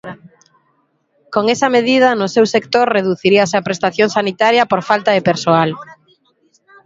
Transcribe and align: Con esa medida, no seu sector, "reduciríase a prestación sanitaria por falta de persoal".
Con 1.33 1.43
esa 1.55 1.67
medida, 1.77 2.09
no 2.19 2.27
seu 2.35 2.45
sector, 2.55 2.85
"reduciríase 2.97 3.55
a 3.57 3.65
prestación 3.67 4.07
sanitaria 4.17 4.69
por 4.71 4.81
falta 4.89 5.11
de 5.13 5.25
persoal". 5.29 5.69